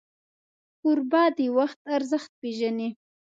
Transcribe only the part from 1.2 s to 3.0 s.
د وخت ارزښت پیژني.